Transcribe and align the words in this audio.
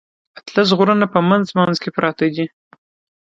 اتلس 0.39 0.69
غرونه 0.77 1.05
په 1.13 1.19
منځ 1.29 1.45
منځ 1.57 1.75
کې 1.83 1.89
پراته 1.95 2.25
دي. 2.35 2.45